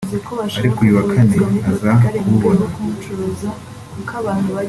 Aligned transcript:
ariko 0.59 0.79
uyu 0.81 0.97
wa 0.97 1.05
Kane 1.11 1.37
aza 1.71 1.93
kububona 2.19 2.65